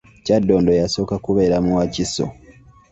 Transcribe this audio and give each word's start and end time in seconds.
Kyaddondo 0.25 0.71
yasooka 0.81 1.15
kubeera 1.25 1.57
mu 1.65 1.71
Wakiso. 1.77 2.25